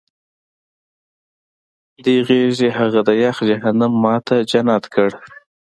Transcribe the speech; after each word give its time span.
دې 2.03 2.15
غېږې 2.27 2.69
هغه 2.77 2.99
د 3.07 3.09
یخ 3.23 3.37
جهنم 3.49 3.93
ما 4.03 4.15
ته 4.27 4.35
جنت 4.49 4.83
کړ 4.93 5.09